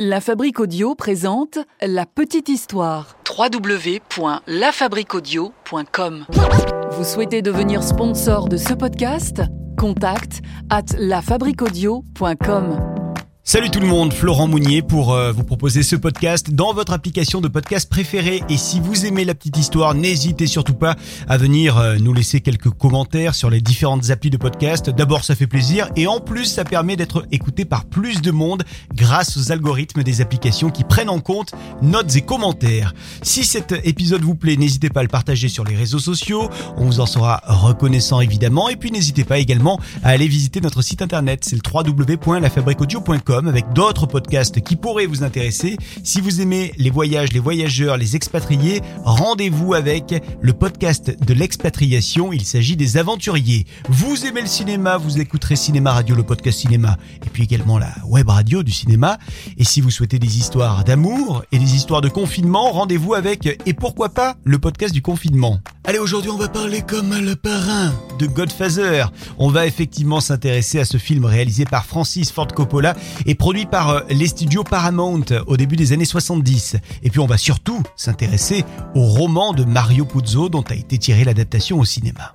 La 0.00 0.20
Fabrique 0.20 0.58
Audio 0.58 0.96
présente 0.96 1.60
La 1.80 2.04
Petite 2.04 2.48
Histoire. 2.48 3.16
www.lafabriquaudio.com 3.38 6.26
Vous 6.90 7.04
souhaitez 7.04 7.42
devenir 7.42 7.84
sponsor 7.84 8.48
de 8.48 8.56
ce 8.56 8.74
podcast? 8.74 9.42
Contact 9.78 10.40
à 10.68 10.80
lafabriquaudio.com. 10.98 12.93
Salut 13.46 13.68
tout 13.68 13.78
le 13.78 13.86
monde, 13.86 14.14
Florent 14.14 14.48
Mounier 14.48 14.80
pour 14.80 15.12
euh, 15.12 15.30
vous 15.30 15.44
proposer 15.44 15.82
ce 15.82 15.96
podcast 15.96 16.50
dans 16.50 16.72
votre 16.72 16.94
application 16.94 17.42
de 17.42 17.48
podcast 17.48 17.90
préférée. 17.90 18.42
Et 18.48 18.56
si 18.56 18.80
vous 18.80 19.04
aimez 19.04 19.26
la 19.26 19.34
petite 19.34 19.58
histoire, 19.58 19.94
n'hésitez 19.94 20.46
surtout 20.46 20.72
pas 20.72 20.96
à 21.28 21.36
venir 21.36 21.76
euh, 21.76 21.98
nous 21.98 22.14
laisser 22.14 22.40
quelques 22.40 22.70
commentaires 22.70 23.34
sur 23.34 23.50
les 23.50 23.60
différentes 23.60 24.08
applis 24.08 24.30
de 24.30 24.38
podcast. 24.38 24.88
D'abord, 24.88 25.24
ça 25.24 25.34
fait 25.34 25.46
plaisir 25.46 25.90
et 25.94 26.06
en 26.06 26.20
plus, 26.20 26.46
ça 26.46 26.64
permet 26.64 26.96
d'être 26.96 27.26
écouté 27.32 27.66
par 27.66 27.84
plus 27.84 28.22
de 28.22 28.30
monde 28.30 28.64
grâce 28.94 29.36
aux 29.36 29.52
algorithmes 29.52 30.02
des 30.02 30.22
applications 30.22 30.70
qui 30.70 30.82
prennent 30.82 31.10
en 31.10 31.20
compte 31.20 31.52
notes 31.82 32.16
et 32.16 32.22
commentaires. 32.22 32.94
Si 33.20 33.44
cet 33.44 33.74
épisode 33.84 34.22
vous 34.22 34.36
plaît, 34.36 34.56
n'hésitez 34.56 34.88
pas 34.88 35.00
à 35.00 35.04
le 35.04 35.10
partager 35.10 35.48
sur 35.48 35.64
les 35.64 35.76
réseaux 35.76 35.98
sociaux. 35.98 36.48
On 36.78 36.86
vous 36.86 37.00
en 37.00 37.06
sera 37.06 37.42
reconnaissant 37.44 38.22
évidemment. 38.22 38.70
Et 38.70 38.76
puis 38.76 38.90
n'hésitez 38.90 39.24
pas 39.24 39.36
également 39.36 39.78
à 40.02 40.08
aller 40.08 40.28
visiter 40.28 40.62
notre 40.62 40.80
site 40.80 41.02
internet. 41.02 41.44
C'est 41.44 41.56
le 41.56 41.62
www.lafabriqueaudio.com 41.70 43.33
avec 43.42 43.72
d'autres 43.72 44.06
podcasts 44.06 44.60
qui 44.60 44.76
pourraient 44.76 45.06
vous 45.06 45.22
intéresser. 45.22 45.76
Si 46.02 46.20
vous 46.20 46.40
aimez 46.40 46.72
les 46.76 46.90
voyages, 46.90 47.32
les 47.32 47.40
voyageurs, 47.40 47.96
les 47.96 48.16
expatriés, 48.16 48.80
rendez-vous 49.04 49.74
avec 49.74 50.14
le 50.40 50.52
podcast 50.52 51.16
de 51.24 51.34
l'expatriation. 51.34 52.32
Il 52.32 52.44
s'agit 52.44 52.76
des 52.76 52.96
aventuriers. 52.96 53.66
Vous 53.88 54.26
aimez 54.26 54.42
le 54.42 54.46
cinéma, 54.46 54.96
vous 54.96 55.20
écouterez 55.20 55.56
Cinéma 55.56 55.92
Radio, 55.92 56.14
le 56.14 56.22
podcast 56.22 56.60
cinéma, 56.60 56.96
et 57.26 57.30
puis 57.30 57.42
également 57.42 57.78
la 57.78 57.92
web 58.06 58.28
radio 58.28 58.62
du 58.62 58.72
cinéma. 58.72 59.18
Et 59.58 59.64
si 59.64 59.80
vous 59.80 59.90
souhaitez 59.90 60.18
des 60.18 60.38
histoires 60.38 60.84
d'amour 60.84 61.44
et 61.50 61.58
des 61.58 61.74
histoires 61.74 62.00
de 62.00 62.08
confinement, 62.08 62.70
rendez-vous 62.70 63.14
avec, 63.14 63.46
et 63.66 63.74
pourquoi 63.74 64.10
pas, 64.10 64.36
le 64.44 64.58
podcast 64.58 64.94
du 64.94 65.02
confinement. 65.02 65.58
Allez, 65.86 65.98
aujourd'hui, 65.98 66.30
on 66.30 66.38
va 66.38 66.48
parler 66.48 66.80
comme 66.80 67.14
le 67.14 67.36
parrain 67.36 67.92
de 68.18 68.26
Godfather. 68.26 69.12
On 69.36 69.50
va 69.50 69.66
effectivement 69.66 70.20
s'intéresser 70.20 70.80
à 70.80 70.86
ce 70.86 70.96
film 70.96 71.26
réalisé 71.26 71.66
par 71.66 71.84
Francis 71.84 72.32
Ford 72.32 72.46
Coppola 72.46 72.96
et 73.26 73.34
produit 73.34 73.66
par 73.66 73.90
euh, 73.90 74.00
les 74.08 74.28
studios 74.28 74.64
Paramount 74.64 75.26
au 75.46 75.58
début 75.58 75.76
des 75.76 75.92
années 75.92 76.06
70. 76.06 76.76
Et 77.02 77.10
puis 77.10 77.20
on 77.20 77.26
va 77.26 77.36
surtout 77.36 77.82
s'intéresser 77.96 78.64
au 78.94 79.02
roman 79.04 79.52
de 79.52 79.64
Mario 79.64 80.06
Puzo 80.06 80.48
dont 80.48 80.64
a 80.70 80.74
été 80.74 80.96
tirée 80.96 81.24
l'adaptation 81.24 81.78
au 81.78 81.84
cinéma. 81.84 82.32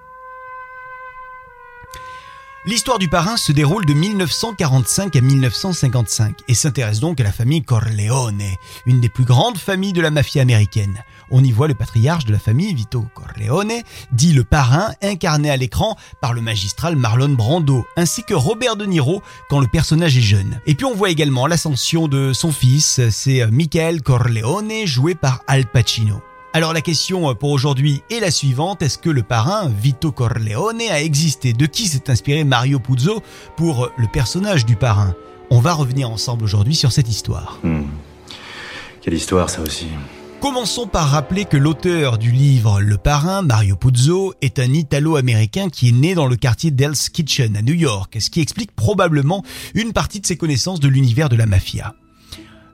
L'histoire 2.65 2.99
du 2.99 3.07
parrain 3.07 3.37
se 3.37 3.51
déroule 3.51 3.85
de 3.85 3.93
1945 3.93 5.15
à 5.15 5.21
1955 5.21 6.35
et 6.49 6.53
s'intéresse 6.53 6.99
donc 6.99 7.19
à 7.19 7.23
la 7.23 7.31
famille 7.31 7.63
Corleone, 7.63 8.43
une 8.85 8.99
des 8.99 9.09
plus 9.09 9.23
grandes 9.23 9.57
familles 9.57 9.93
de 9.93 10.01
la 10.01 10.11
mafia 10.11 10.41
américaine. 10.41 11.03
On 11.31 11.43
y 11.43 11.51
voit 11.51 11.67
le 11.67 11.75
patriarche 11.75 12.25
de 12.25 12.31
la 12.31 12.39
famille, 12.39 12.73
Vito 12.73 13.05
Corleone, 13.13 13.83
dit 14.11 14.33
le 14.33 14.43
parrain, 14.43 14.91
incarné 15.01 15.49
à 15.49 15.57
l'écran 15.57 15.95
par 16.21 16.33
le 16.33 16.41
magistral 16.41 16.95
Marlon 16.95 17.29
Brando, 17.29 17.85
ainsi 17.97 18.23
que 18.23 18.33
Robert 18.33 18.75
De 18.75 18.85
Niro 18.85 19.21
quand 19.49 19.59
le 19.59 19.67
personnage 19.67 20.17
est 20.17 20.21
jeune. 20.21 20.59
Et 20.65 20.75
puis 20.75 20.85
on 20.85 20.95
voit 20.95 21.09
également 21.09 21.47
l'ascension 21.47 22.07
de 22.07 22.33
son 22.33 22.51
fils, 22.51 23.01
c'est 23.11 23.45
Michael 23.51 24.01
Corleone, 24.01 24.85
joué 24.85 25.15
par 25.15 25.43
Al 25.47 25.65
Pacino. 25.65 26.21
Alors 26.51 26.73
la 26.73 26.81
question 26.81 27.35
pour 27.35 27.51
aujourd'hui 27.51 28.01
est 28.09 28.19
la 28.19 28.31
suivante, 28.31 28.81
est-ce 28.81 28.97
que 28.97 29.11
le 29.11 29.21
parrain 29.21 29.69
Vito 29.69 30.11
Corleone 30.11 30.81
a 30.89 30.99
existé? 30.99 31.53
De 31.53 31.67
qui 31.67 31.87
s'est 31.87 32.09
inspiré 32.09 32.43
Mario 32.43 32.79
Puzo 32.79 33.21
pour 33.55 33.89
le 33.97 34.07
personnage 34.07 34.65
du 34.65 34.75
parrain? 34.75 35.13
On 35.51 35.59
va 35.59 35.73
revenir 35.73 36.09
ensemble 36.09 36.43
aujourd'hui 36.43 36.75
sur 36.75 36.91
cette 36.91 37.07
histoire. 37.07 37.59
Hmm. 37.63 37.83
Quelle 39.01 39.13
histoire 39.13 39.49
ça 39.49 39.61
aussi 39.61 39.87
Commençons 40.41 40.87
par 40.87 41.09
rappeler 41.09 41.43
que 41.43 41.57
l'auteur 41.57 42.17
du 42.17 42.31
livre 42.31 42.79
Le 42.79 42.97
Parrain, 42.97 43.41
Mario 43.41 43.75
Puzo, 43.75 44.33
est 44.41 44.57
un 44.59 44.71
Italo-américain 44.71 45.67
qui 45.67 45.89
est 45.89 45.91
né 45.91 46.15
dans 46.15 46.27
le 46.27 46.37
quartier 46.37 46.71
d'Hell's 46.71 47.09
Kitchen 47.09 47.57
à 47.57 47.61
New 47.61 47.73
York, 47.73 48.15
ce 48.21 48.29
qui 48.29 48.39
explique 48.39 48.73
probablement 48.73 49.43
une 49.75 49.91
partie 49.91 50.21
de 50.21 50.25
ses 50.25 50.37
connaissances 50.37 50.79
de 50.79 50.87
l'univers 50.87 51.27
de 51.27 51.35
la 51.35 51.45
mafia. 51.45 51.93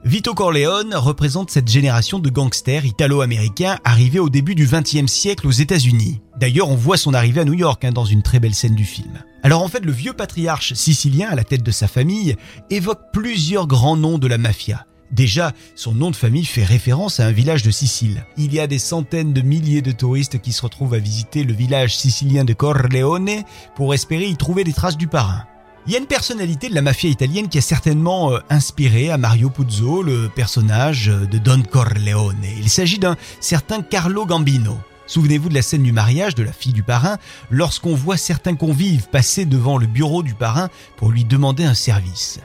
Vito 0.04 0.32
Corleone 0.32 0.94
représente 0.94 1.50
cette 1.50 1.66
génération 1.66 2.20
de 2.20 2.30
gangsters 2.30 2.84
italo-américains 2.84 3.78
arrivés 3.82 4.20
au 4.20 4.28
début 4.28 4.54
du 4.54 4.68
XXe 4.68 5.10
siècle 5.10 5.48
aux 5.48 5.50
États-Unis. 5.50 6.20
D'ailleurs, 6.38 6.70
on 6.70 6.76
voit 6.76 6.96
son 6.96 7.14
arrivée 7.14 7.40
à 7.40 7.44
New 7.44 7.54
York 7.54 7.84
hein, 7.84 7.90
dans 7.90 8.04
une 8.04 8.22
très 8.22 8.38
belle 8.38 8.54
scène 8.54 8.76
du 8.76 8.84
film. 8.84 9.18
Alors 9.42 9.62
en 9.62 9.68
fait, 9.68 9.84
le 9.84 9.90
vieux 9.90 10.12
patriarche 10.12 10.74
sicilien 10.74 11.30
à 11.30 11.34
la 11.34 11.42
tête 11.42 11.64
de 11.64 11.72
sa 11.72 11.88
famille 11.88 12.36
évoque 12.70 13.10
plusieurs 13.12 13.66
grands 13.66 13.96
noms 13.96 14.18
de 14.18 14.28
la 14.28 14.38
mafia. 14.38 14.86
Déjà, 15.10 15.52
son 15.74 15.92
nom 15.92 16.10
de 16.10 16.16
famille 16.16 16.44
fait 16.44 16.64
référence 16.64 17.20
à 17.20 17.26
un 17.26 17.32
village 17.32 17.62
de 17.62 17.70
Sicile. 17.70 18.26
Il 18.36 18.52
y 18.52 18.60
a 18.60 18.66
des 18.66 18.78
centaines 18.78 19.32
de 19.32 19.40
milliers 19.40 19.82
de 19.82 19.92
touristes 19.92 20.40
qui 20.40 20.52
se 20.52 20.62
retrouvent 20.62 20.94
à 20.94 20.98
visiter 20.98 21.44
le 21.44 21.52
village 21.52 21.96
sicilien 21.96 22.44
de 22.44 22.52
Corleone 22.52 23.42
pour 23.76 23.94
espérer 23.94 24.26
y 24.26 24.36
trouver 24.36 24.64
des 24.64 24.72
traces 24.72 24.96
du 24.96 25.06
parrain. 25.06 25.44
Il 25.86 25.92
y 25.92 25.96
a 25.96 26.00
une 26.00 26.06
personnalité 26.06 26.68
de 26.68 26.74
la 26.74 26.82
mafia 26.82 27.08
italienne 27.08 27.48
qui 27.48 27.58
a 27.58 27.62
certainement 27.62 28.32
euh, 28.32 28.40
inspiré 28.50 29.10
à 29.10 29.18
Mario 29.18 29.50
Puzo 29.50 30.02
le 30.02 30.28
personnage 30.28 31.08
euh, 31.08 31.26
de 31.26 31.38
Don 31.38 31.62
Corleone. 31.62 32.44
Il 32.58 32.68
s'agit 32.68 32.98
d'un 32.98 33.16
certain 33.38 33.82
Carlo 33.82 34.26
Gambino. 34.26 34.76
Souvenez-vous 35.06 35.48
de 35.48 35.54
la 35.54 35.62
scène 35.62 35.84
du 35.84 35.92
mariage 35.92 36.34
de 36.34 36.42
la 36.42 36.52
fille 36.52 36.72
du 36.72 36.82
parrain, 36.82 37.18
lorsqu'on 37.52 37.94
voit 37.94 38.16
certains 38.16 38.56
convives 38.56 39.08
passer 39.08 39.44
devant 39.44 39.78
le 39.78 39.86
bureau 39.86 40.24
du 40.24 40.34
parrain 40.34 40.68
pour 40.96 41.12
lui 41.12 41.24
demander 41.24 41.64
un 41.64 41.74
service. 41.74 42.40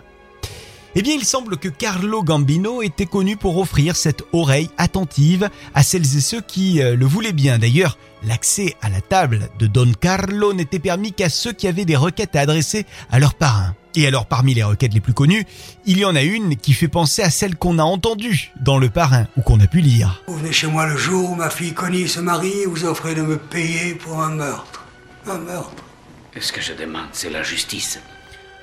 Eh 0.93 1.01
bien, 1.01 1.13
il 1.13 1.23
semble 1.23 1.55
que 1.55 1.69
Carlo 1.69 2.21
Gambino 2.21 2.81
était 2.81 3.05
connu 3.05 3.37
pour 3.37 3.57
offrir 3.57 3.95
cette 3.95 4.23
oreille 4.33 4.69
attentive 4.77 5.49
à 5.73 5.83
celles 5.83 6.17
et 6.17 6.19
ceux 6.19 6.41
qui 6.41 6.81
euh, 6.81 6.97
le 6.97 7.05
voulaient 7.05 7.31
bien. 7.31 7.59
D'ailleurs, 7.59 7.97
l'accès 8.27 8.75
à 8.81 8.89
la 8.89 8.99
table 8.99 9.49
de 9.57 9.67
Don 9.67 9.93
Carlo 9.93 10.51
n'était 10.51 10.79
permis 10.79 11.13
qu'à 11.13 11.29
ceux 11.29 11.53
qui 11.53 11.69
avaient 11.69 11.85
des 11.85 11.95
requêtes 11.95 12.35
à 12.35 12.41
adresser 12.41 12.85
à 13.09 13.19
leur 13.19 13.35
parrain. 13.35 13.73
Et 13.95 14.05
alors, 14.05 14.25
parmi 14.25 14.53
les 14.53 14.63
requêtes 14.63 14.93
les 14.93 14.99
plus 14.99 15.13
connues, 15.13 15.45
il 15.85 15.97
y 15.97 16.03
en 16.03 16.13
a 16.13 16.23
une 16.23 16.57
qui 16.57 16.73
fait 16.73 16.89
penser 16.89 17.21
à 17.21 17.29
celle 17.29 17.55
qu'on 17.55 17.79
a 17.79 17.83
entendue 17.83 18.51
dans 18.59 18.77
Le 18.77 18.89
Parrain 18.89 19.27
ou 19.37 19.41
qu'on 19.41 19.59
a 19.61 19.67
pu 19.67 19.79
lire. 19.79 20.21
Vous 20.27 20.37
venez 20.37 20.51
chez 20.51 20.67
moi 20.67 20.87
le 20.87 20.97
jour 20.97 21.31
où 21.31 21.35
ma 21.35 21.49
fille 21.49 21.73
Connie 21.73 22.09
se 22.09 22.19
marie 22.19 22.61
et 22.63 22.65
vous 22.65 22.83
offrez 22.83 23.15
de 23.15 23.21
me 23.21 23.37
payer 23.37 23.95
pour 23.95 24.21
un 24.21 24.31
meurtre. 24.31 24.83
Un 25.25 25.37
meurtre. 25.37 25.83
Ce 26.39 26.51
que 26.51 26.61
je 26.61 26.73
demande, 26.73 27.07
c'est 27.13 27.29
la 27.29 27.43
justice? 27.43 27.99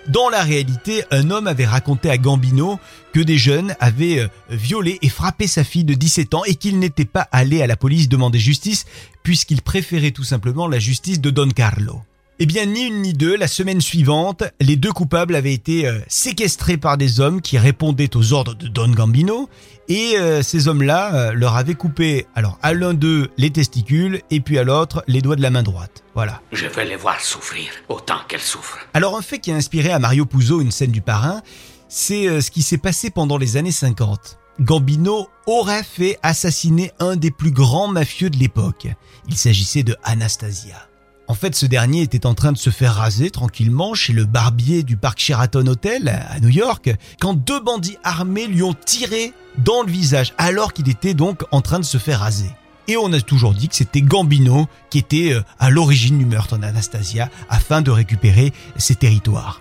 Dans 0.09 0.31
la 0.31 0.43
réalité, 0.43 1.05
un 1.11 1.31
homme 1.31 1.47
avait 1.47 1.67
raconté 1.67 2.09
à 2.09 2.17
Gambino 2.17 2.81
que 3.13 3.21
des 3.21 3.37
jeunes 3.37 3.77
avaient 3.79 4.21
euh, 4.21 4.29
violé 4.49 4.99
et 5.03 5.11
frappé 5.11 5.47
sa 5.47 5.65
fille 5.65 5.85
de 5.85 5.93
17 5.93 6.33
ans 6.33 6.45
et 6.47 6.55
qu'il 6.55 6.79
n'était 6.79 7.05
pas 7.05 7.29
allé 7.31 7.61
à 7.61 7.67
la 7.67 7.77
police 7.77 8.09
demander 8.09 8.39
justice 8.39 8.87
puisqu'il 9.23 9.61
préférait 9.61 10.13
tout 10.13 10.25
simplement 10.25 10.67
la 10.67 10.79
justice 10.79 11.21
de 11.21 11.29
Don 11.29 11.51
Carlo. 11.51 12.01
Eh 12.41 12.47
bien, 12.47 12.67
ni 12.67 12.87
une 12.87 13.03
ni 13.03 13.15
deux, 13.15 13.37
la 13.37 13.49
semaine 13.49 13.81
suivante, 13.81 14.45
les 14.61 14.77
deux 14.77 14.93
coupables 14.93 15.35
avaient 15.35 15.53
été 15.53 15.89
euh, 15.89 15.99
séquestrés 16.07 16.77
par 16.77 16.97
des 16.97 17.19
hommes 17.19 17.41
qui 17.41 17.59
répondaient 17.59 18.17
aux 18.17 18.33
ordres 18.33 18.55
de 18.55 18.69
Don 18.69 18.91
Gambino, 18.91 19.49
et 19.89 20.13
euh, 20.17 20.41
ces 20.41 20.69
hommes-là 20.69 21.15
euh, 21.15 21.33
leur 21.33 21.57
avaient 21.57 21.75
coupé, 21.75 22.29
alors 22.37 22.57
à 22.63 22.75
l'un 22.75 22.95
d'eux 22.95 23.29
les 23.39 23.51
testicules, 23.51 24.23
et 24.31 24.39
puis 24.39 24.57
à 24.57 24.63
l'autre 24.63 25.03
les 25.09 25.21
doigts 25.21 25.35
de 25.35 25.43
la 25.43 25.51
main 25.51 25.65
droite. 25.65 26.05
Voilà. 26.15 26.41
Je 26.53 26.67
vais 26.67 26.85
les 26.85 26.95
voir 26.95 27.21
souffrir 27.21 27.73
autant 27.89 28.19
qu'elles 28.29 28.39
souffrent. 28.39 28.79
Alors 28.95 29.17
un 29.17 29.23
fait 29.23 29.41
qui 29.41 29.51
a 29.51 29.57
inspiré 29.57 29.91
à 29.91 29.99
Mario 29.99 30.25
Puzo 30.25 30.61
une 30.61 30.71
scène 30.71 30.93
du 30.93 31.01
parrain, 31.01 31.43
c'est 31.89 32.41
ce 32.41 32.53
qui 32.53 32.63
s'est 32.63 32.79
passé 32.79 33.11
pendant 33.11 33.37
les 33.37 33.57
années 33.57 33.73
50. 33.73 34.39
Gambino 34.61 35.27
aurait 35.47 35.83
fait 35.83 36.21
assassiner 36.23 36.93
un 37.01 37.17
des 37.17 37.33
plus 37.33 37.51
grands 37.51 37.89
mafieux 37.89 38.31
de 38.31 38.37
l'époque. 38.39 38.87
Il 39.27 39.37
s'agissait 39.37 39.83
de 39.83 39.97
Anastasia. 40.05 40.89
En 41.31 41.35
fait, 41.35 41.55
ce 41.55 41.67
dernier 41.67 42.01
était 42.01 42.25
en 42.25 42.35
train 42.35 42.53
de 42.53 42.59
se 42.59 42.71
faire 42.71 42.95
raser 42.95 43.31
tranquillement 43.31 43.93
chez 43.93 44.15
le 44.15 44.25
barbier 44.25 44.83
du 44.83 44.97
parc 44.97 45.21
Sheraton 45.21 45.67
Hotel 45.67 46.09
à 46.09 46.41
New 46.41 46.49
York 46.49 46.91
quand 47.21 47.35
deux 47.35 47.61
bandits 47.61 47.99
armés 48.03 48.47
lui 48.47 48.63
ont 48.63 48.73
tiré 48.73 49.35
dans 49.59 49.83
le 49.83 49.93
visage 49.93 50.33
alors 50.39 50.73
qu'il 50.73 50.89
était 50.89 51.13
donc 51.13 51.45
en 51.51 51.61
train 51.61 51.81
de 51.81 51.85
se 51.85 51.99
faire 51.99 52.21
raser. 52.21 52.51
Et 52.89 52.97
on 52.97 53.13
a 53.13 53.21
toujours 53.21 53.53
dit 53.53 53.69
que 53.69 53.77
c'était 53.77 54.01
Gambino 54.01 54.67
qui 54.89 54.97
était 54.97 55.35
euh, 55.35 55.43
à 55.59 55.69
l'origine 55.69 56.19
du 56.19 56.25
meurtre 56.25 56.57
d'Anastasia 56.57 57.29
afin 57.51 57.83
de 57.83 57.91
récupérer 57.91 58.55
ses 58.79 58.95
territoires. 58.95 59.61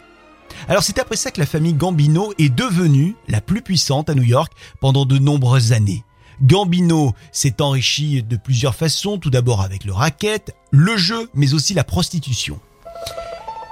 Alors 0.69 0.83
c'est 0.83 0.99
après 0.99 1.17
ça 1.17 1.31
que 1.31 1.41
la 1.41 1.45
famille 1.45 1.73
Gambino 1.73 2.33
est 2.37 2.47
devenue 2.47 3.17
la 3.27 3.41
plus 3.41 3.61
puissante 3.61 4.09
à 4.09 4.15
New 4.15 4.23
York 4.23 4.53
pendant 4.79 5.05
de 5.05 5.17
nombreuses 5.17 5.73
années. 5.73 6.05
Gambino 6.41 7.13
s'est 7.31 7.61
enrichi 7.61 8.23
de 8.23 8.37
plusieurs 8.37 8.75
façons, 8.75 9.17
tout 9.17 9.29
d'abord 9.29 9.61
avec 9.61 9.85
le 9.85 9.93
racket, 9.93 10.55
le 10.71 10.97
jeu, 10.97 11.29
mais 11.33 11.53
aussi 11.53 11.73
la 11.73 11.83
prostitution. 11.83 12.59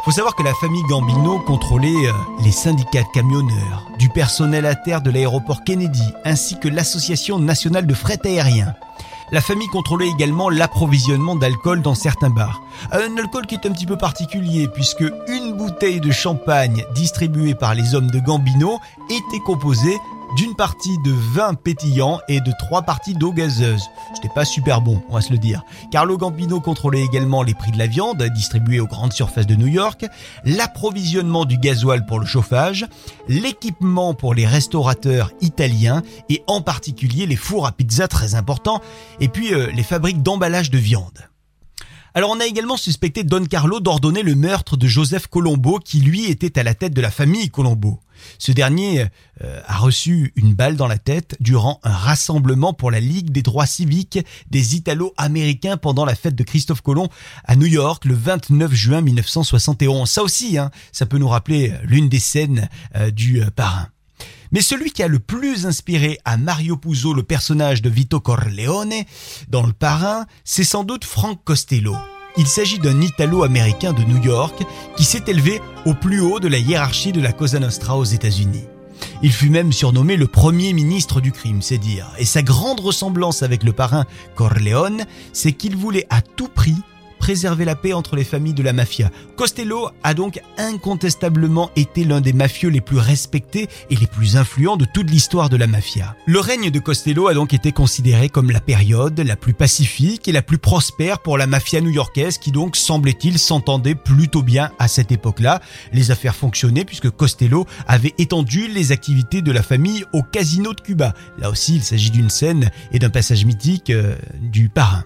Faut 0.03 0.11
savoir 0.11 0.35
que 0.35 0.43
la 0.43 0.53
famille 0.53 0.83
Gambino 0.83 1.39
contrôlait 1.39 2.07
euh, 2.07 2.11
les 2.43 2.51
syndicats 2.51 3.01
de 3.01 3.07
camionneurs, 3.11 3.87
du 3.97 4.09
personnel 4.09 4.67
à 4.67 4.75
terre 4.75 5.01
de 5.01 5.09
l'aéroport 5.09 5.63
Kennedy, 5.63 6.13
ainsi 6.23 6.59
que 6.59 6.67
l'association 6.67 7.39
nationale 7.39 7.87
de 7.87 7.93
fret 7.95 8.19
aérien. 8.23 8.75
La 9.31 9.41
famille 9.41 9.67
contrôlait 9.67 10.07
également 10.07 10.51
l'approvisionnement 10.51 11.35
d'alcool 11.35 11.81
dans 11.81 11.95
certains 11.95 12.29
bars. 12.29 12.61
Un 12.91 13.17
alcool 13.17 13.47
qui 13.47 13.55
est 13.55 13.65
un 13.65 13.71
petit 13.71 13.87
peu 13.87 13.97
particulier 13.97 14.67
puisque 14.67 15.03
une 15.27 15.53
bouteille 15.53 15.99
de 15.99 16.11
champagne 16.11 16.85
distribuée 16.93 17.55
par 17.55 17.73
les 17.73 17.95
hommes 17.95 18.11
de 18.11 18.19
Gambino 18.19 18.79
était 19.09 19.39
composée 19.43 19.97
d'une 20.35 20.55
partie 20.55 20.97
de 20.99 21.11
vin 21.11 21.53
pétillant 21.53 22.19
et 22.27 22.41
de 22.41 22.51
trois 22.59 22.81
parties 22.81 23.13
d'eau 23.13 23.31
gazeuse. 23.31 23.89
C'était 24.13 24.33
pas 24.33 24.45
super 24.45 24.81
bon, 24.81 25.01
on 25.09 25.15
va 25.15 25.21
se 25.21 25.31
le 25.31 25.37
dire. 25.37 25.63
Carlo 25.91 26.17
Gambino 26.17 26.59
contrôlait 26.59 27.03
également 27.03 27.43
les 27.43 27.53
prix 27.53 27.71
de 27.71 27.77
la 27.77 27.87
viande 27.87 28.21
distribuée 28.23 28.79
aux 28.79 28.87
grandes 28.87 29.13
surfaces 29.13 29.47
de 29.47 29.55
New 29.55 29.67
York, 29.67 30.05
l'approvisionnement 30.43 31.45
du 31.45 31.57
gasoil 31.57 32.05
pour 32.05 32.19
le 32.19 32.25
chauffage, 32.25 32.85
l'équipement 33.27 34.13
pour 34.13 34.33
les 34.33 34.45
restaurateurs 34.45 35.31
italiens 35.41 36.01
et 36.29 36.43
en 36.47 36.61
particulier 36.61 37.25
les 37.25 37.35
fours 37.35 37.65
à 37.65 37.71
pizza 37.71 38.07
très 38.07 38.35
importants 38.35 38.81
et 39.19 39.27
puis 39.27 39.53
euh, 39.53 39.71
les 39.71 39.83
fabriques 39.83 40.21
d'emballage 40.21 40.69
de 40.69 40.77
viande. 40.77 41.29
Alors 42.17 42.31
on 42.31 42.39
a 42.39 42.45
également 42.45 42.77
suspecté 42.77 43.25
Don 43.25 43.43
Carlo 43.43 43.81
d'ordonner 43.81 44.23
le 44.23 44.35
meurtre 44.35 44.77
de 44.77 44.87
Joseph 44.87 45.27
Colombo 45.27 45.79
qui 45.79 45.99
lui 45.99 46.31
était 46.31 46.57
à 46.57 46.63
la 46.63 46.73
tête 46.73 46.93
de 46.93 47.01
la 47.01 47.11
famille 47.11 47.49
Colombo. 47.49 47.99
Ce 48.39 48.53
dernier 48.53 49.07
euh, 49.43 49.61
a 49.65 49.75
reçu 49.75 50.31
une 50.37 50.53
balle 50.53 50.77
dans 50.77 50.87
la 50.87 50.97
tête 50.97 51.35
durant 51.41 51.81
un 51.83 51.91
rassemblement 51.91 52.71
pour 52.71 52.89
la 52.89 53.01
Ligue 53.01 53.31
des 53.31 53.41
droits 53.41 53.65
civiques 53.65 54.19
des 54.49 54.77
Italo-Américains 54.77 55.75
pendant 55.75 56.05
la 56.05 56.15
fête 56.15 56.35
de 56.35 56.43
Christophe 56.45 56.79
Colomb 56.79 57.09
à 57.43 57.57
New 57.57 57.67
York 57.67 58.05
le 58.05 58.15
29 58.15 58.73
juin 58.73 59.01
1971. 59.01 60.09
Ça 60.09 60.23
aussi, 60.23 60.57
hein, 60.57 60.71
ça 60.93 61.05
peut 61.05 61.17
nous 61.17 61.27
rappeler 61.27 61.73
l'une 61.83 62.07
des 62.07 62.19
scènes 62.19 62.69
euh, 62.95 63.11
du 63.11 63.41
euh, 63.41 63.49
parrain. 63.53 63.89
Mais 64.55 64.61
celui 64.61 64.91
qui 64.91 65.03
a 65.03 65.09
le 65.09 65.19
plus 65.19 65.65
inspiré 65.65 66.17
à 66.23 66.37
Mario 66.37 66.77
Puzo 66.77 67.13
le 67.13 67.23
personnage 67.23 67.81
de 67.81 67.89
Vito 67.89 68.21
Corleone 68.21 68.93
dans 69.49 69.65
Le 69.65 69.73
Parrain, 69.73 70.25
c'est 70.45 70.63
sans 70.63 70.85
doute 70.85 71.03
Frank 71.03 71.41
Costello. 71.43 71.93
Il 72.37 72.47
s'agit 72.47 72.79
d'un 72.79 73.01
Italo-américain 73.01 73.91
de 73.91 74.01
New 74.03 74.23
York 74.23 74.63
qui 74.95 75.03
s'est 75.03 75.25
élevé 75.27 75.61
au 75.85 75.93
plus 75.93 76.21
haut 76.21 76.39
de 76.39 76.47
la 76.47 76.57
hiérarchie 76.57 77.11
de 77.11 77.19
la 77.19 77.33
Cosa 77.33 77.59
Nostra 77.59 77.97
aux 77.97 78.05
États-Unis. 78.05 78.63
Il 79.21 79.33
fut 79.33 79.49
même 79.49 79.73
surnommé 79.73 80.15
le 80.15 80.27
premier 80.27 80.71
ministre 80.71 81.19
du 81.19 81.33
crime, 81.33 81.61
c'est 81.61 81.77
dire. 81.77 82.07
Et 82.17 82.23
sa 82.23 82.41
grande 82.41 82.79
ressemblance 82.79 83.43
avec 83.43 83.61
le 83.61 83.73
parrain 83.73 84.05
Corleone, 84.35 85.03
c'est 85.33 85.51
qu'il 85.51 85.75
voulait 85.75 86.07
à 86.09 86.21
tout 86.21 86.47
prix 86.47 86.77
préserver 87.25 87.65
la 87.65 87.75
paix 87.75 87.91
entre 87.91 88.15
les 88.15 88.23
familles 88.23 88.53
de 88.53 88.61
la 88.61 88.71
mafia. 88.71 89.09
Costello 89.35 89.89
a 90.03 90.13
donc 90.13 90.39
incontestablement 90.59 91.71
été 91.75 92.03
l'un 92.03 92.21
des 92.21 92.33
mafieux 92.33 92.69
les 92.69 92.81
plus 92.81 92.99
respectés 92.99 93.67
et 93.89 93.95
les 93.95 94.05
plus 94.05 94.37
influents 94.37 94.77
de 94.77 94.85
toute 94.85 95.09
l'histoire 95.09 95.49
de 95.49 95.57
la 95.57 95.65
mafia. 95.65 96.15
Le 96.27 96.39
règne 96.39 96.69
de 96.69 96.77
Costello 96.77 97.27
a 97.27 97.33
donc 97.33 97.55
été 97.55 97.71
considéré 97.71 98.29
comme 98.29 98.51
la 98.51 98.59
période 98.59 99.19
la 99.19 99.35
plus 99.35 99.55
pacifique 99.55 100.27
et 100.27 100.31
la 100.31 100.43
plus 100.43 100.59
prospère 100.59 101.17
pour 101.17 101.39
la 101.39 101.47
mafia 101.47 101.81
new-yorkaise 101.81 102.37
qui 102.37 102.51
donc 102.51 102.75
semblait-il 102.75 103.39
s'entendait 103.39 103.95
plutôt 103.95 104.43
bien 104.43 104.69
à 104.77 104.87
cette 104.87 105.11
époque-là. 105.11 105.61
Les 105.93 106.11
affaires 106.11 106.35
fonctionnaient 106.35 106.85
puisque 106.85 107.09
Costello 107.09 107.65
avait 107.87 108.13
étendu 108.19 108.67
les 108.67 108.91
activités 108.91 109.41
de 109.41 109.51
la 109.51 109.63
famille 109.63 110.05
au 110.13 110.21
casino 110.21 110.75
de 110.75 110.81
Cuba. 110.81 111.15
Là 111.39 111.49
aussi, 111.49 111.77
il 111.77 111.83
s'agit 111.83 112.11
d'une 112.11 112.29
scène 112.29 112.69
et 112.91 112.99
d'un 112.99 113.09
passage 113.09 113.45
mythique 113.45 113.89
euh, 113.89 114.15
du 114.39 114.69
parrain. 114.69 115.05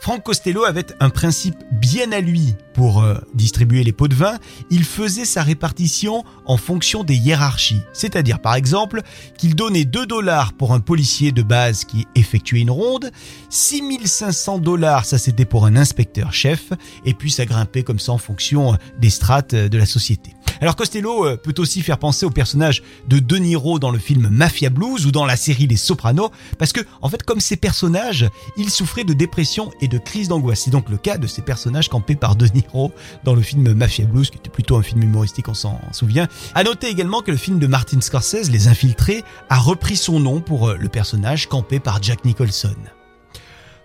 Frank 0.00 0.22
Costello 0.22 0.64
avait 0.64 0.86
un 1.00 1.10
principe 1.10 1.56
bien 1.72 2.12
à 2.12 2.20
lui 2.20 2.54
pour 2.72 3.02
euh, 3.02 3.16
distribuer 3.34 3.82
les 3.82 3.92
pots 3.92 4.08
de 4.08 4.14
vin. 4.14 4.38
Il 4.70 4.84
faisait 4.84 5.24
sa 5.24 5.42
répartition 5.42 6.24
en 6.46 6.56
fonction 6.56 7.02
des 7.02 7.16
hiérarchies. 7.16 7.82
C'est-à-dire, 7.92 8.38
par 8.40 8.54
exemple, 8.54 9.02
qu'il 9.36 9.54
donnait 9.54 9.84
2 9.84 10.06
dollars 10.06 10.52
pour 10.52 10.72
un 10.72 10.80
policier 10.80 11.32
de 11.32 11.42
base 11.42 11.84
qui 11.84 12.06
effectuait 12.14 12.60
une 12.60 12.70
ronde, 12.70 13.10
6500 13.50 14.58
dollars, 14.58 15.04
ça 15.04 15.18
c'était 15.18 15.44
pour 15.44 15.66
un 15.66 15.76
inspecteur 15.76 16.32
chef, 16.32 16.72
et 17.04 17.14
puis 17.14 17.30
ça 17.30 17.44
grimpait 17.44 17.82
comme 17.82 17.98
ça 17.98 18.12
en 18.12 18.18
fonction 18.18 18.76
des 18.98 19.10
strates 19.10 19.54
de 19.54 19.78
la 19.78 19.86
société. 19.86 20.34
Alors 20.60 20.76
Costello 20.76 21.26
euh, 21.26 21.36
peut 21.36 21.54
aussi 21.58 21.82
faire 21.82 21.98
penser 21.98 22.26
au 22.26 22.30
personnage 22.30 22.82
de 23.06 23.18
De 23.18 23.36
Niro 23.36 23.78
dans 23.78 23.90
le 23.90 23.98
film 23.98 24.28
Mafia 24.28 24.70
Blues 24.70 25.06
ou 25.06 25.12
dans 25.12 25.26
la 25.26 25.36
série 25.36 25.66
Les 25.66 25.76
Sopranos, 25.76 26.30
parce 26.58 26.72
que 26.72 26.80
en 27.02 27.08
fait 27.08 27.22
comme 27.22 27.40
ces 27.40 27.56
personnages, 27.56 28.28
ils 28.56 28.70
souffraient 28.70 29.04
de 29.04 29.12
dépression 29.12 29.70
et 29.80 29.88
de 29.88 29.98
crise 29.98 30.28
d'angoisse. 30.28 30.62
C'est 30.64 30.70
donc 30.70 30.88
le 30.88 30.96
cas 30.96 31.18
de 31.18 31.26
ces 31.26 31.42
personnages 31.42 31.88
campés 31.88 32.16
par 32.16 32.36
De 32.36 32.46
Niro 32.46 32.92
dans 33.24 33.34
le 33.34 33.42
film 33.42 33.72
Mafia 33.72 34.06
Blues, 34.06 34.30
qui 34.30 34.38
était 34.38 34.50
plutôt 34.50 34.76
un 34.76 34.82
film 34.82 35.02
humoristique, 35.02 35.48
on 35.48 35.54
s'en 35.54 35.80
souvient. 35.92 36.28
À 36.54 36.64
noter 36.64 36.88
également 36.88 37.22
que 37.22 37.30
le 37.30 37.36
film 37.36 37.58
de 37.58 37.66
Martin 37.66 38.00
Scorsese, 38.00 38.50
Les 38.50 38.68
Infiltrés, 38.68 39.24
a 39.48 39.58
repris 39.58 39.96
son 39.96 40.20
nom 40.20 40.40
pour 40.40 40.68
euh, 40.68 40.76
le 40.76 40.88
personnage 40.88 41.48
campé 41.48 41.80
par 41.80 42.02
Jack 42.02 42.24
Nicholson. 42.24 42.76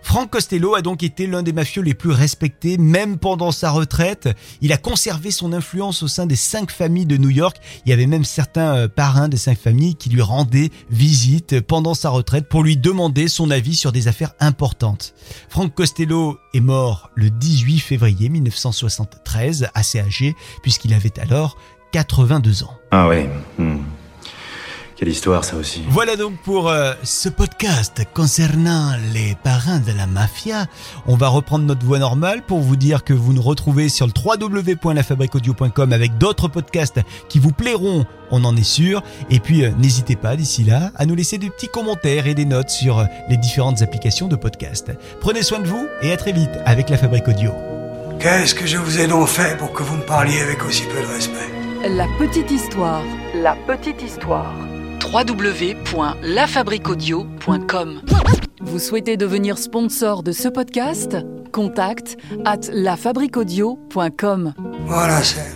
Frank 0.04 0.30
Costello 0.30 0.74
a 0.76 0.82
donc 0.82 1.02
été 1.02 1.26
l'un 1.26 1.42
des 1.42 1.54
mafieux 1.54 1.82
les 1.82 1.94
plus 1.94 2.10
respectés, 2.10 2.76
même 2.78 3.18
pendant 3.18 3.50
sa 3.50 3.70
retraite. 3.70 4.28
Il 4.60 4.72
a 4.72 4.76
conservé 4.76 5.30
son 5.30 5.52
influence 5.52 6.02
au 6.02 6.08
sein 6.08 6.26
des 6.26 6.36
cinq 6.36 6.70
familles 6.70 7.06
de 7.06 7.16
New 7.16 7.30
York. 7.30 7.56
Il 7.84 7.90
y 7.90 7.92
avait 7.92 8.06
même 8.06 8.22
certains 8.22 8.76
euh, 8.76 8.88
parrains 8.88 9.28
des 9.28 9.38
cinq 9.38 9.58
familles 9.58 9.96
qui 9.96 10.10
lui 10.10 10.20
rendaient 10.20 10.70
visite 10.90 11.60
pendant 11.62 11.94
sa 11.94 12.10
retraite 12.10 12.48
pour 12.48 12.62
lui 12.62 12.76
demander 12.76 13.26
son 13.28 13.50
avis 13.50 13.74
sur 13.74 13.92
des 13.92 14.06
affaires 14.06 14.34
importantes. 14.40 15.14
Frank 15.48 15.74
Costello 15.74 16.38
est 16.52 16.60
mort 16.60 17.10
le 17.14 17.30
18 17.30 17.80
février 17.80 18.28
1973, 18.28 19.68
assez 19.74 20.00
âgé, 20.00 20.36
puisqu'il 20.62 20.92
avait 20.92 21.18
alors 21.18 21.56
82 21.92 22.62
ans. 22.64 22.74
Ah 22.90 23.08
ouais. 23.08 23.28
hmm. 23.58 23.78
Quelle 25.04 25.12
histoire, 25.12 25.44
ça 25.44 25.56
aussi. 25.56 25.82
Voilà 25.90 26.16
donc 26.16 26.38
pour 26.38 26.70
euh, 26.70 26.94
ce 27.02 27.28
podcast 27.28 28.06
concernant 28.14 28.92
les 29.12 29.36
parrains 29.44 29.78
de 29.78 29.92
la 29.92 30.06
mafia. 30.06 30.64
On 31.06 31.14
va 31.14 31.28
reprendre 31.28 31.66
notre 31.66 31.84
voix 31.84 31.98
normale 31.98 32.40
pour 32.40 32.60
vous 32.60 32.76
dire 32.76 33.04
que 33.04 33.12
vous 33.12 33.34
nous 33.34 33.42
retrouvez 33.42 33.90
sur 33.90 34.06
le 34.06 34.14
www.lafabriquaudio.com 34.16 35.92
avec 35.92 36.16
d'autres 36.16 36.48
podcasts 36.48 37.00
qui 37.28 37.38
vous 37.38 37.52
plairont, 37.52 38.06
on 38.30 38.44
en 38.44 38.56
est 38.56 38.62
sûr. 38.62 39.02
Et 39.28 39.40
puis 39.40 39.66
euh, 39.66 39.72
n'hésitez 39.76 40.16
pas 40.16 40.36
d'ici 40.36 40.64
là 40.64 40.90
à 40.96 41.04
nous 41.04 41.14
laisser 41.14 41.36
des 41.36 41.50
petits 41.50 41.68
commentaires 41.68 42.26
et 42.26 42.32
des 42.34 42.46
notes 42.46 42.70
sur 42.70 43.00
euh, 43.00 43.04
les 43.28 43.36
différentes 43.36 43.82
applications 43.82 44.28
de 44.28 44.36
podcast. 44.36 44.90
Prenez 45.20 45.42
soin 45.42 45.58
de 45.58 45.66
vous 45.66 45.86
et 46.00 46.12
à 46.12 46.16
très 46.16 46.32
vite 46.32 46.52
avec 46.64 46.88
La 46.88 46.96
Fabrique 46.96 47.28
Audio. 47.28 47.52
Qu'est-ce 48.20 48.54
que 48.54 48.66
je 48.66 48.78
vous 48.78 48.98
ai 48.98 49.06
donc 49.06 49.28
fait 49.28 49.58
pour 49.58 49.74
que 49.74 49.82
vous 49.82 49.96
me 49.96 50.06
parliez 50.06 50.40
avec 50.40 50.64
aussi 50.64 50.84
peu 50.84 51.02
de 51.02 51.12
respect? 51.12 51.52
La 51.90 52.06
petite 52.18 52.50
histoire. 52.50 53.02
La 53.34 53.54
petite 53.66 54.00
histoire. 54.00 54.54
www.lafabriquaudio.com 55.14 58.00
Vous 58.62 58.78
souhaitez 58.80 59.16
devenir 59.16 59.58
sponsor 59.58 60.24
de 60.24 60.32
ce 60.32 60.48
podcast? 60.48 61.16
Contact 61.52 62.16
à 62.44 62.56
lafabriquaudio.com. 62.72 64.54
Voilà 64.86 65.22
celle. 65.22 65.52